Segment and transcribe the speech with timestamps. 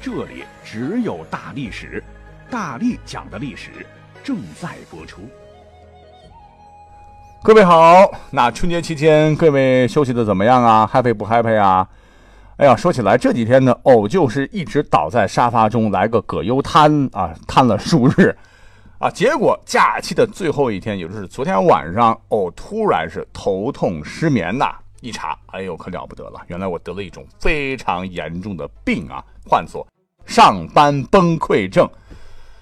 [0.00, 2.02] 这里只有大历史，
[2.48, 3.70] 大力讲的历史
[4.22, 5.22] 正在播出。
[7.42, 11.86] 各位好，那春节期间各位休息的怎么样啊？happy 不 happy 啊？
[12.58, 18.36] 哎呀，说起来这几天呢，哦，就是一直倒在沙发中来个葛优瘫啊，瘫了数日
[18.98, 24.72] 啊，结果假期的最后一天，也就是昨天晚上，哦，突然是头痛失眠呐。
[25.00, 26.40] 一查，哎呦，可了不得了！
[26.48, 29.86] 原来我得了一种非常严重的病啊，唤作
[30.26, 31.88] 上班崩溃症。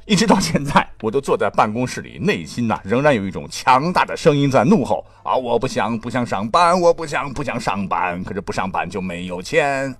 [0.04, 5.34] 一直到现在，我都坐在办公室里，内心呐仍然有一种强大的声音在怒吼啊！
[5.34, 9.92] 我不想不想上班，我不想不想上班，可是不上班就没有钱，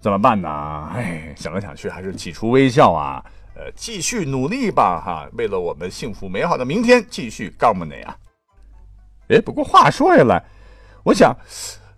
[0.00, 0.48] 怎么办呢？
[0.94, 3.24] 哎，想来想去还是挤出微笑啊，
[3.56, 5.28] 呃，继续努力吧哈！
[5.32, 8.16] 为了我们幸福美好的明天，继续干么呢呀？
[9.30, 10.44] 哎，不过话说回来。
[11.04, 11.36] 我想，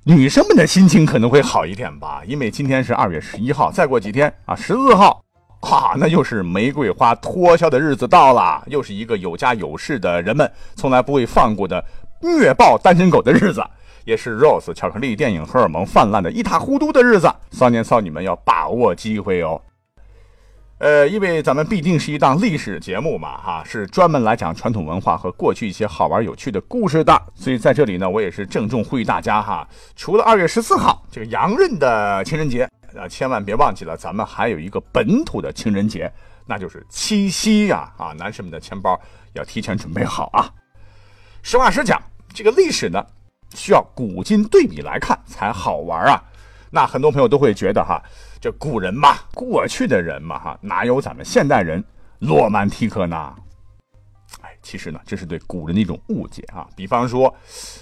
[0.02, 5.22] 女生们的心情可能会好一点吧，因为今天是二月十一号，再过几天啊，十四号，
[5.60, 11.84] 哈，那又是玫瑰花脱销的日子到了，又是一个有家有室的人们从来不会放过的
[12.20, 13.62] 虐爆单身狗的日子，
[14.04, 19.62] 也是 Rose 巧克力电影荷尔蒙泛滥的一塌糊涂的日子，少年少女们要把握机会哦。
[20.78, 36.12] 呃，因为咱们毕竟是一档历史节目嘛，哈，是专门来讲传统文化和过去一些好玩有趣的故事的，所以在这里呢，我也是郑重呼吁大家哈，除了二月十四号这个洋人的情人节啊，千万别忘记了，咱们还有一个本土的情人节，
[36.44, 39.00] 那就是七夕呀，啊，男士们的钱包
[39.32, 40.44] 要提前准备好啊。
[41.40, 41.98] 实话实讲，
[42.34, 43.02] 这个历史呢，
[43.54, 46.22] 需要古今对比来看才好玩啊。
[46.76, 47.98] 那很多朋友都会觉得哈。
[48.38, 51.82] 这古人嘛，过去的人嘛，哈，哪有咱们现代人
[52.18, 53.34] 罗曼蒂克呢？
[54.42, 56.68] 哎，其实呢，这是对古人的一种误解啊。
[56.76, 57.34] 比方说，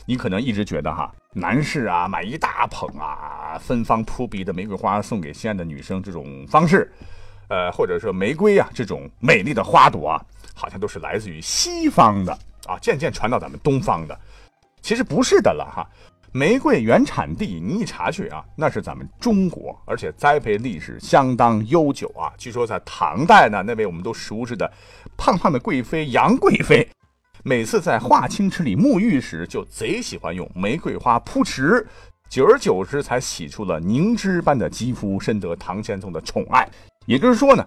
[0.07, 6.89] 你可能一直觉得哈，男士啊买一大捧啊，芬芳扑鼻的玫瑰花送给心爱的女生这种方式，
[7.49, 10.25] 呃，或者说玫瑰啊这种美丽的花朵啊，
[10.55, 12.33] 好像都是来自于西方的
[12.69, 14.17] 啊，渐渐传到咱们东方的。
[14.81, 15.85] 其实不是的了哈。
[16.37, 22.35] 玫瑰原产地，你一查去啊，那是咱们中国，而且栽培历史相当悠久啊。
[22.37, 24.69] 据说在唐代呢，那位我们都熟知的
[25.17, 26.89] 胖胖的贵妃杨贵妃，
[27.45, 31.87] 每次在华清池里沐浴时，就贼喜欢用玫瑰花扑池，
[32.29, 36.69] 久而久之才洗出了凝脂般的肌肤，深得唐玄宗的宠爱。
[37.07, 37.65] 也就是说呢。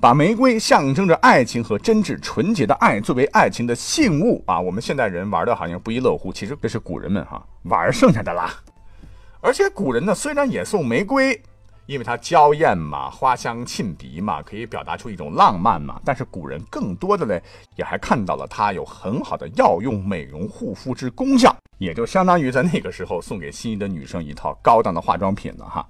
[0.00, 8.50] 把玫瑰象征着爱情和真挚纯洁的爱作为爱情的信物啊，我们现代人玩的好像不亦乐乎，其实这是古人们哈玩剩下的啦。
[9.42, 11.38] 而且古人呢，虽然也送玫瑰，
[11.84, 16.00] 因为它娇艳嘛，花香沁鼻嘛，可以表达出一种浪漫嘛。
[16.02, 17.42] 但是古人更多的嘞，
[17.76, 25.86] 也还看到了它有很好的药用、美容、护肤之功效，也就相当于在那个时候送给心仪的女生一套高档的化妆品了哈。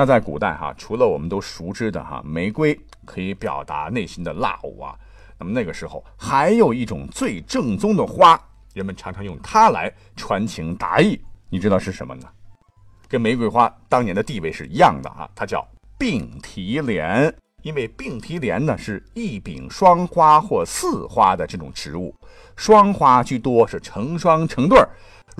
[0.00, 2.74] 那在古代哈，除了我们都熟知的哈玫瑰
[3.04, 4.98] 可以表达内心的 love 啊，
[5.38, 8.40] 那么那个时候还有一种最正宗的花，
[8.72, 12.26] 人们常常用它来传情达意，你知道是什么呢？
[13.08, 15.68] 跟玫瑰花当年的地位是一样的啊，它叫
[15.98, 17.30] 并提莲，
[17.60, 22.14] 因为并提莲呢是一柄双花或四花的这种植物，
[22.56, 24.88] 双花居多，是成双成对儿。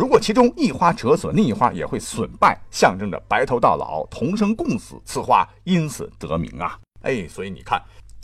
[0.00, 4.98] 如果其中一花折损，另一花也会损败，象征着白头到老、同生共死。
[5.04, 6.80] 此花因此得名啊！
[7.02, 7.78] 哎，所以你看，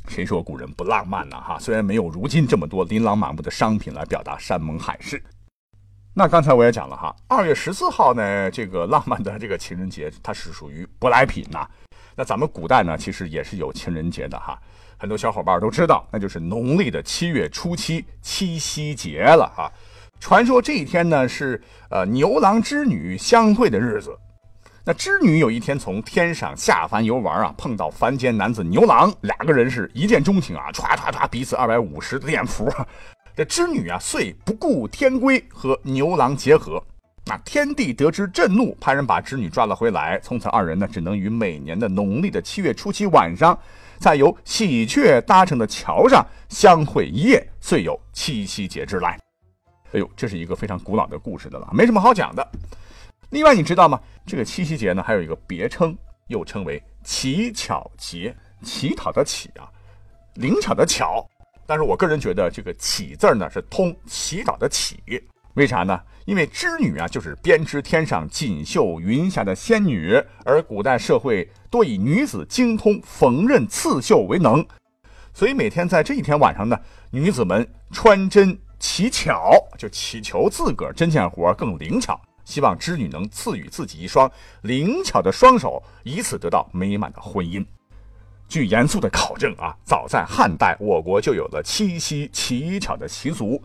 [0.08, 1.38] 谁说古人不浪漫呢？
[1.38, 5.22] 哈，虽然没有如今这么多琳琅满目的商品来表达山盟海誓。
[6.14, 11.68] 那刚才我也讲了哈，二月十四号呢，这个浪漫的这个情人节，它是属于舶来品呐。
[12.14, 14.58] 那咱们古代呢，其实也是有情人节的哈，
[14.96, 19.70] 很多小伙伴都知道，那就是农历的七月初七，七夕节了哈。
[20.20, 24.16] 传说这一天呢是呃牛郎织女相会的日子。
[24.84, 32.72] 那织女有一天从天上下凡游玩啊，碰到凡间男子牛郎，两个人是一见钟情啊，歘歘歘，彼此二百五十恋符。
[33.34, 36.80] 这织女啊，遂不顾天规和牛郎结合。
[37.24, 40.20] 那天帝得知震怒，派人把织女抓了回来。
[40.22, 43.58] 从此二人呢，只能于每年的农历的七月初七晚上，
[43.98, 49.25] 在由喜鹊搭成的桥上相会一夜，遂有七夕节之来。
[49.92, 52.46] 哎呦，这是一个非常古老的故事的了，没什么好讲的。
[53.30, 54.00] 另外，你知道吗？
[54.26, 55.96] 这个七夕节呢，还有一个别称，
[56.28, 58.34] 又称为乞巧节。
[58.62, 59.68] 乞讨的乞啊，
[60.34, 61.24] 灵巧的巧，
[61.66, 64.98] 但是我个人觉得这个乞字呢是通祈祷的乞，
[65.54, 66.00] 为啥呢？
[66.24, 74.66] 因为织女啊就是编织天上锦绣云霞的仙女，而古代社会多以女子精通缝纫刺绣为能，
[75.34, 76.80] 所以每天在这一天晚上呢，
[77.10, 84.30] 女子们穿针乞巧，就祈求自个儿针线活更灵巧，希望织女能赐予自己一双
[84.62, 87.64] 灵巧的双手，以此得到美满的婚姻。
[88.48, 93.60] 据严肃的考证啊，早在汉代，我国就有了七夕乞巧的习俗。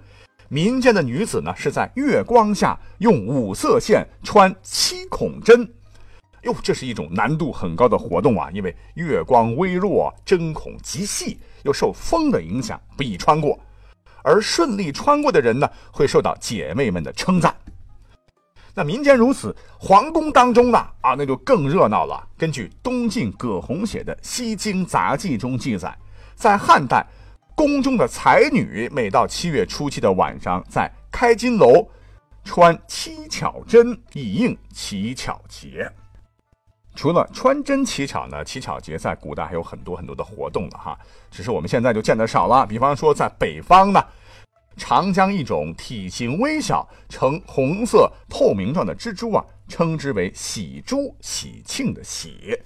[0.48, 5.72] 民间的女子呢，是在月光下用五色线穿七孔针。
[6.44, 13.60] 哟，这是一种难度很高的活动啊，因为月光微弱，针孔极细，又受风的影响，不易穿过。
[14.23, 17.56] 而顺利穿过的人呢，会受到姐妹们的称赞。
[18.73, 22.25] 那民间如此，皇宫当中呢啊，那就更热闹了。
[22.38, 25.94] 根据东晋葛洪写的《西京杂记》中记载，
[26.35, 27.06] 在汉代，
[27.53, 31.85] 宫中的才女每到七月初七的晚上，在开金楼
[32.45, 35.91] 穿七巧针以应乞巧节。
[36.95, 40.97] 除了穿针乞巧呢，乞巧节在古代还有很多很多的活动了哈，
[41.29, 42.65] 只是我们现在就见得少了。
[42.65, 44.03] 比方说，在北方呢。
[44.77, 52.57] 常将一种体型微小、呈红色透明状的蜘蛛啊，称之为喜珠，喜庆的喜。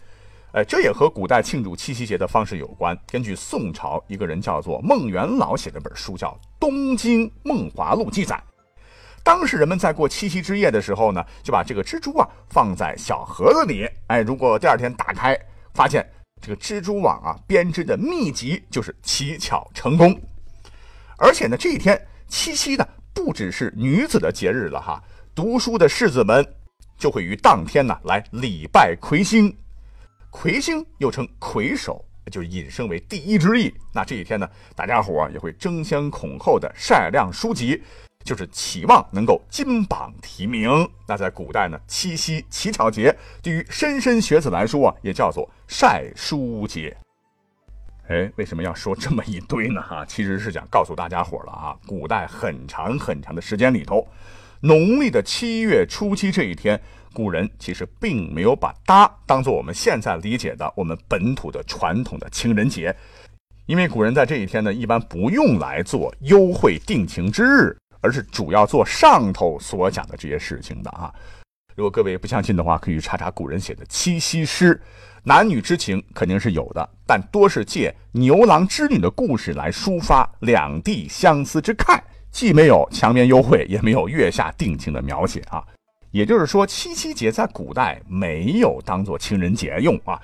[0.52, 2.96] 哎，这也和古代庆祝七夕节的方式有关。
[3.08, 6.30] 根据宋朝一个人叫做孟元老写的本书叫
[6.60, 8.42] 《东京梦华录》记载，
[9.26, 13.90] 当时人们在过七夕之夜的时候呢，就把这个蜘蛛啊放在小盒子里。
[14.06, 15.36] 哎，如果第二天打开，
[15.74, 16.08] 发现
[16.40, 20.16] 这个蜘蛛网啊编织的密集，就是乞巧成功。
[21.18, 25.04] 而且呢，这一天七夕呢，不只是女子的节日了哈。
[25.34, 26.46] 读书的士子们
[26.96, 29.58] 就会于当天呢来礼拜魁星，
[30.30, 33.74] 魁星又称魁首，就引申为第一之意。
[33.92, 37.82] 那这一天呢，大家伙也会争先恐后的晒亮书籍，
[38.26, 40.68] 就是期望能够金榜题名。
[41.08, 46.98] 那在古代呢，七夕乞巧节对于莘莘学子来说啊，也叫做晒书节。
[48.08, 49.82] 哎，为什么要说这么一堆呢？
[49.82, 51.78] 哈， 其实是想告诉大家伙了啊。
[51.88, 54.08] 古代很长很长的时间里头，
[54.62, 56.80] 农历的七月初七这一天，
[57.14, 62.96] 古人其实并没有把它当做我们现在理解的我们本土的传统的情人节，
[63.66, 67.76] 因为古人在这一天呢，一般不用来做幽会定情之日，
[68.06, 71.12] 而是主要做上头所讲的这些事情的啊。
[71.76, 74.80] 如果各位不相信的话，可以查查古人写的七夕诗。
[75.24, 82.00] 男女之情肯定是有的，但多是借牛郎织女的故事来抒发两地相思之慨，
[82.32, 85.64] 既没有墙边幽会，也没有月下定情的描写啊。
[86.12, 90.22] 也就是说，七夕节在古代没有当做情人节用啊，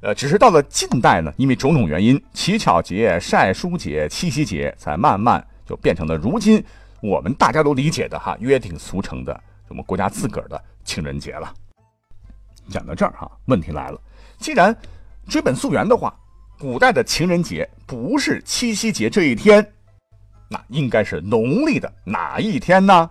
[0.00, 6.64] 呃，只是到了近代呢，因为种种原因，乞巧节、晒书节、七夕节才慢慢就变成了如今
[7.00, 9.38] 我们大家都理解的哈约定俗成的
[9.68, 11.52] 我们国家自个儿的情人节了。
[12.68, 14.00] 讲到这儿哈，问题来了。
[14.38, 14.76] 既然
[15.28, 16.14] 追本溯源的话，
[16.58, 19.72] 古代的情人节不是七夕节这一天，
[20.48, 23.10] 那应该是农历的哪一天呢？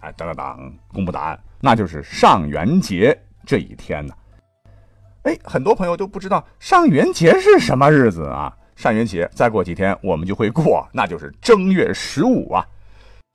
[0.00, 4.14] 哎，当当当，公布答案，那就是上元节这一天呢。
[5.24, 8.56] 哎，很多朋友都不知道上元节是什么日子啊？
[8.78, 12.64] 上元节再过几天我们就会过，那就是正月十五啊。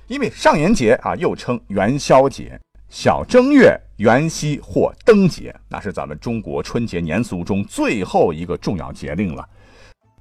[0.07, 2.57] 因为上元节啊，又称元宵节。
[2.87, 9.45] 小正月、元夕或灯节，那是咱们中国春节年俗中最后一个重要节令了。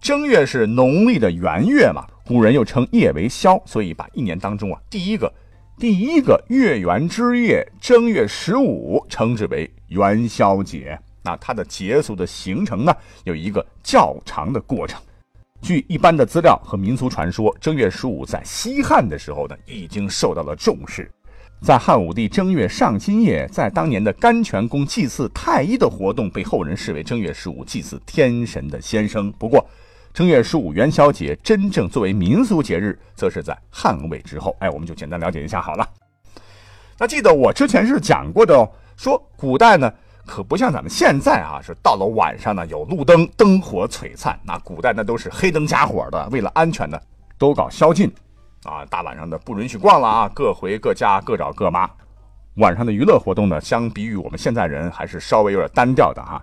[0.01, 5.33] 正月是农历的元月嘛，古人又称夜为宵，所以把一年当中啊第一个
[5.79, 10.99] 第一个月圆之夜正月十五称之为元宵节。
[11.23, 12.93] 那它的节俗的形成呢，
[13.23, 15.01] 有一个较长的过程。
[15.63, 21.09] 据一般的资料和民俗传说，正月十五在西汉的时候呢，已经受到了重视。
[21.63, 29.31] 在汉武帝正月上新夜，在当年的甘泉宫祭祀太医的活动，被后人视为正月十五祭祀天神的先声。
[29.39, 29.65] 不过，
[30.13, 34.57] 正月十五元宵节真正作为民俗节日，则是在汉魏之后。
[34.59, 35.89] 哎，我们就简单了解一下好了。
[36.99, 39.93] 那记得我之前是讲过的哦，说古代呢
[40.27, 44.39] 可不像咱们现在啊，是到了晚上呢有路灯，灯火璀璨。
[44.45, 47.01] 那古代那都是黑灯瞎火的，为了安全呢，
[47.39, 48.13] 都搞宵禁。
[48.65, 51.91] 啊，大晚上的不允许逛了啊，各回各家，各找各妈。
[52.57, 56.41] 晚上的娱乐活动呢，相比于我们现在人还是稍微有点单调的哈。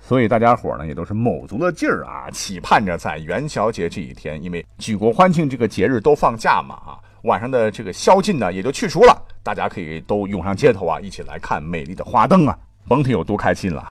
[0.00, 12.58] 所以大家伙呢也都是卯足了劲儿啊，期盼着在元宵节这一天，因为举国欢庆这个节日都放假嘛啊，晚上的这个宵禁呢也就去除了，大家可以都涌上街头啊，一起来看美丽的花灯啊，
[12.88, 13.88] 甭提有多开心了。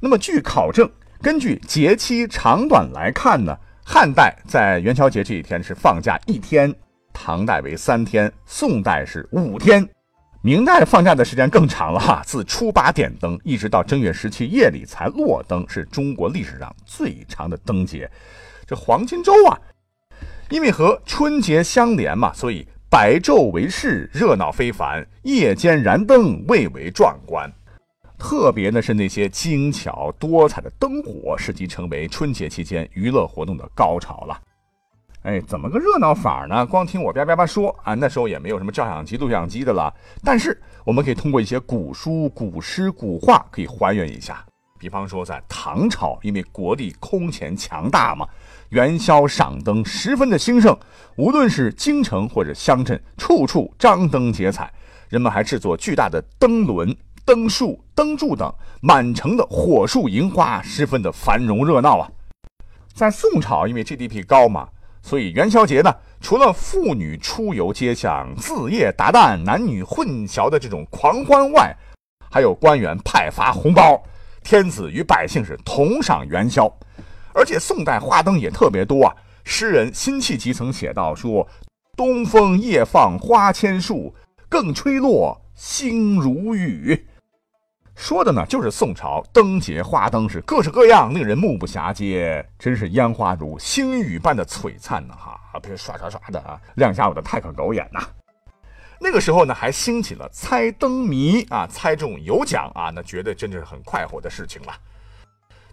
[0.00, 0.90] 那么据考证，
[1.22, 6.74] 根据节期长短来看呢，汉代在元宵节这一天是放假一天，
[7.12, 9.88] 唐代为三天，宋代是五天，
[10.42, 18.10] 明代放假的时间更长了哈，自初八点灯一直到正月十七夜里才落灯，是中国历史上最长的灯节。
[18.66, 19.58] 这黄金周啊，
[20.50, 27.50] 因为和春节相连嘛，所以白昼为市，热闹非凡；夜间燃灯，蔚为壮观。
[28.18, 34.40] 特别的是那些精巧多彩的灯火，使其成为春节期间娱乐活动的高潮了。
[35.22, 36.64] 哎，怎么个热闹法呢？
[36.64, 39.92] 光听我叭叭叭说啊，那时候也没有什么照相机、录像机的了。
[40.22, 44.44] 但是我们可以通过一些古书、古诗、古画，可以还原一下。
[44.78, 48.28] 比方说，在唐朝，因为国力空前强大嘛，
[48.68, 50.78] 元宵赏灯十分的兴盛，
[51.16, 54.72] 无论是京城或者乡镇，处处张灯结彩，
[55.08, 56.96] 人们还制作巨大的灯轮。
[57.26, 62.08] 灯树、灯柱等，满城的火树银花，十分的繁荣热闹啊。
[62.94, 64.68] 在宋朝，因为 GDP 高嘛，
[65.02, 71.76] 所以元宵节呢，除了妇女出游街巷、自夜达旦、男女混淆的这种狂欢外，
[72.30, 74.00] 还有官员派发红包，
[74.44, 76.72] 天子与百姓是同赏元宵。
[77.34, 79.12] 而且宋代花灯也特别多啊。
[79.42, 81.48] 诗人辛弃疾曾写道说
[81.96, 84.14] ：“东风夜放花千树，
[84.48, 87.08] 更吹落星如雨。”
[87.96, 95.14] 说的呢，就是宋朝灯节花灯是各式各样，令人目不暇接，真是烟花如星雨般的璀璨呢！
[95.16, 98.00] 哈，别刷刷刷的啊，亮瞎我的太可狗眼呐！
[99.00, 104.74] 那个时候呢，还兴起了猜灯谜啊，猜中有奖啊，那绝对真的是很快活的事情了。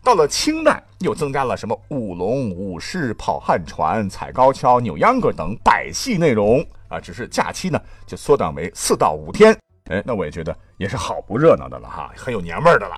[0.02, 9.56] 到了清代，又增加了什么舞龙、舞狮、跑旱船、踩高跷、扭秧歌等百戏内容啊，只是假期呢就缩短为四到五天。
[9.90, 12.96] 哎，那我也觉得也是好不热闹的了哈，很有年味儿的了。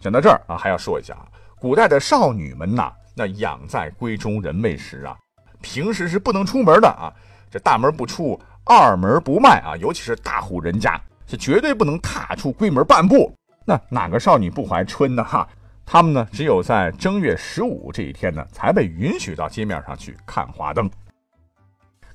[0.00, 1.26] 讲到这儿啊，还要说一下啊，
[1.60, 5.16] 古代的少女们呐，那养在闺中人未识啊，
[5.60, 7.12] 平时是不能出门的啊，
[7.50, 13.32] 这大门不出，二门不迈啊，尤其是大户人家是绝对不能踏出闺门半步。
[13.64, 15.22] 那哪个少女不怀春呢？
[15.22, 15.48] 哈，
[15.84, 20.90] 她们呢，只有在正月十五这一天呢，才被允许到街面上去看花灯。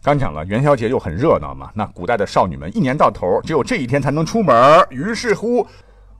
[0.03, 5.65] 刚讲了元宵节又很热闹嘛，那古代的少女们一年到头只有这一天才能出门，于是乎，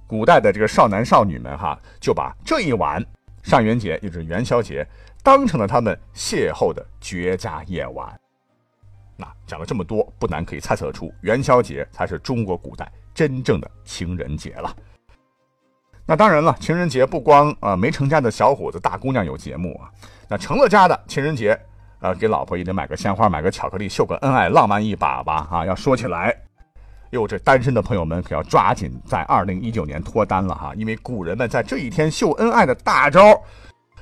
[0.07, 3.05] 古代的这个少男少女们哈就把这一晚
[3.41, 4.87] 上元节，也就是元宵节，
[5.21, 8.17] 当成了他们邂逅的绝佳夜晚。
[9.17, 14.73] 那讲了这么多，不难可以猜测出元宵节才是中国古代真正的情人节了。
[16.05, 19.91] 那当然了，情人节不光啊没成家的小伙子大姑娘有节目啊，
[20.29, 21.59] 那成了家的情人节。
[22.03, 25.47] 呃，给老婆也得买个鲜花，买个巧克力，秀个恩爱，浪漫一把吧！
[25.49, 26.35] 啊，要说起来，
[27.11, 33.41] 哟，这单身的朋友们可要抓紧在二零一九年脱单了哈，因为古人们在这一天秀恩爱的大招，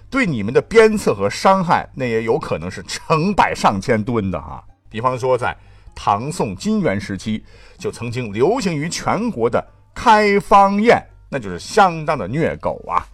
[0.09, 4.63] 对你们的鞭策和伤害，那也有可能是成百上千吨的哈。
[4.89, 5.55] 比方说，在
[5.93, 7.45] 唐宋金元时期，
[7.77, 13.05] 就曾经流行于全国的开方宴，那就是相当的虐狗啊。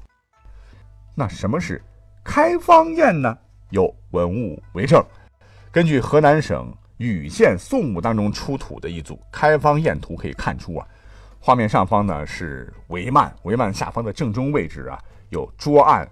[1.13, 1.83] 那什么是
[2.23, 3.37] 开方宴呢？
[3.69, 5.03] 有文物为证，
[5.71, 10.87] 根据河南省禹县宋墓当中出土的一组开方宴图可以看出啊，
[11.39, 14.97] 画面上方呢是帷幔，帷幔下方的正中位置啊
[15.29, 16.09] 有桌案，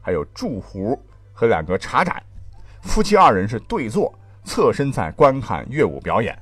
[0.00, 0.98] 还有祝壶
[1.32, 2.22] 和两个茶盏，
[2.82, 4.12] 夫妻二人是对坐，
[4.44, 6.36] 侧身在观看乐舞表演，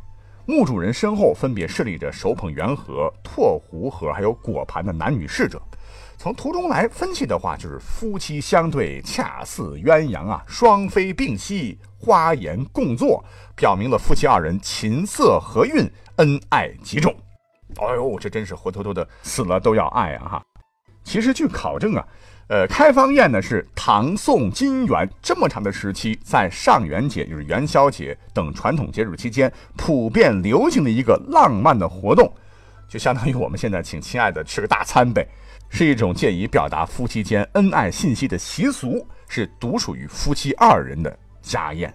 [0.47, 5.61] 墓主人身后分别侍立着手捧圆盒、唾壶盒还有果盘的男女侍者。
[6.19, 17.15] 从图中来分析的话，就是夫妻相对，恰似鸳鸯啊，双飞并吸，花颜共坐，表明了夫妻二人琴瑟和韵，恩爱极重。
[17.77, 20.29] 哎呦，这真是活脱脱的死了都要爱啊！
[20.29, 20.43] 哈，
[21.05, 22.05] 其实据考证啊，
[22.49, 32.29] 呃，开方宴呢是唐宋金元这么长的时期，在上元节，就是元宵节等传统节日期间，普遍流行的一个浪漫的活动，
[32.89, 35.25] 就相当于我们现在请亲爱的吃个大餐呗。
[35.71, 41.93] 是一种借以表达夫妻间恩爱信息的习俗，是独属于夫妻二人的家宴。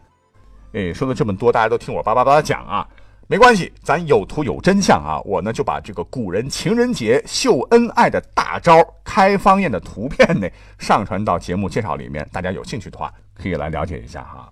[0.73, 2.87] 哎，说了这么多，大家都听我叭叭叭讲啊，
[3.27, 5.21] 没关系，咱有图有真相啊。
[5.25, 10.47] 我呢就把这个古人情人节秀恩爱的大招开方宴的图片呢
[10.79, 14.51] 上传到节目介绍里面，大家有兴趣的话可以来了解一下哈。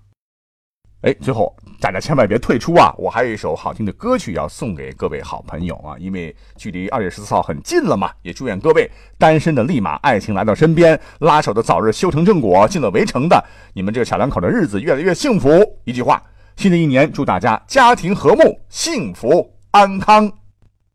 [1.01, 2.93] 哎，最后大家千万别退出啊！
[2.95, 13.43] 我还有一首好听的歌曲要送给各位好朋友啊，因为距离二月十四号很近了嘛，也祝愿各位单身的立马爱情来到身边，拉手的早日修成正果，进了围城的
[13.73, 15.49] 你们这个小两口的日子越来越幸福。
[15.85, 16.21] 一句话，
[16.55, 20.31] 新的一年祝大家家庭和睦、幸福安康。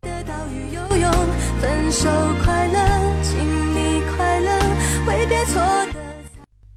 [0.03, 1.11] 得到与游泳，
[1.61, 2.09] 分手
[2.45, 2.79] 快乐，
[3.23, 3.41] 请
[3.75, 4.57] 你快乐。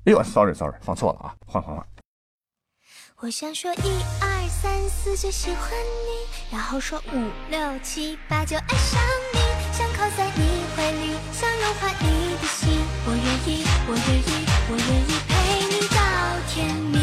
[0.05, 1.85] 哎呦，sorry sorry，放错了啊，换换换。
[3.21, 8.97] 我想说一二三四就喜欢你，然后说五六七八就爱上
[9.33, 9.39] 你，
[9.73, 12.79] 想靠在你怀里，想融化你的心。
[13.05, 15.33] 我愿意，我愿意，我愿意陪
[15.67, 15.99] 你到
[16.47, 16.97] 天明。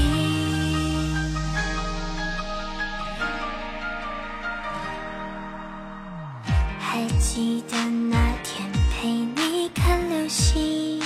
[6.80, 10.99] 还记得那天陪你看流星，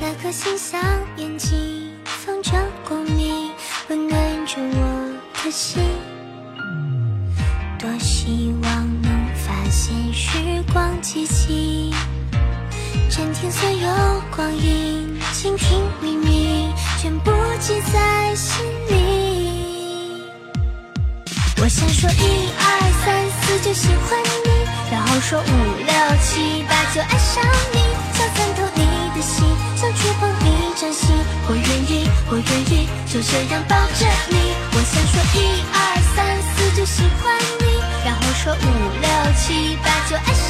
[0.00, 0.80] 那颗星像
[5.52, 5.82] 心，
[7.78, 10.38] 多希望能发现时
[10.72, 11.92] 光机器，
[13.10, 17.30] 暂停所有光阴，倾听秘密，全部
[17.60, 20.24] 记在心里。
[21.60, 22.64] 我想说一二
[23.04, 24.48] 三四就喜欢你，
[24.90, 25.92] 然后说五六
[26.22, 27.44] 七八就爱上
[27.74, 27.78] 你，
[28.14, 28.80] 想参透你
[29.14, 29.44] 的心，
[29.76, 31.14] 想触碰你掌心。
[31.46, 33.76] 我愿意，我愿意，就这样抱
[39.52, 40.41] 七八就爱上